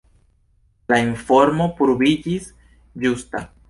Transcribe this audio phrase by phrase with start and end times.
[0.93, 2.53] La informo pruviĝis
[3.07, 3.49] ĝusta.